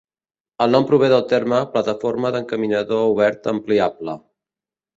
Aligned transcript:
El 0.63 0.71
nom 0.75 0.87
prové 0.91 1.09
del 1.13 1.25
terme 1.33 1.59
"Plataforma 1.75 2.33
d'encaminador 2.37 3.07
oberta 3.13 3.55
ampliable". 3.59 4.21